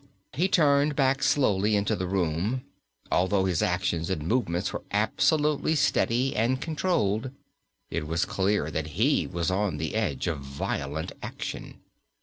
He 0.33 0.47
turned 0.47 0.95
back 0.95 1.21
slowly 1.21 1.75
into 1.75 1.95
the 1.95 2.07
room. 2.07 2.63
Although 3.11 3.45
his 3.45 3.61
actions 3.61 4.09
and 4.09 4.27
movements 4.27 4.73
were 4.73 4.81
absolutely 4.89 5.75
steady 5.75 6.35
and 6.35 6.59
controlled, 6.59 7.29
it 7.91 8.07
was 8.07 8.25
clear 8.25 8.71
that 8.71 8.93
he 8.99 9.27
was 9.27 9.51
on 9.51 9.77
the 9.77 9.93
edge 9.93 10.25
of 10.25 10.39
violent 10.39 11.11
action. 11.21 11.81